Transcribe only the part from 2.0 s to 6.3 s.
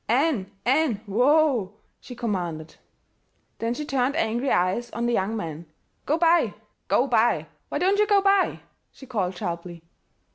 commanded. Then she turned angry eyes on the young man. "Go